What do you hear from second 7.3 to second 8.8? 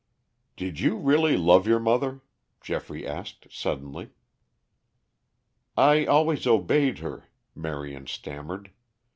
Marion stammered.